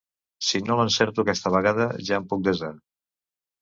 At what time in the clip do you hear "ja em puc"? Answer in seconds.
2.11-2.47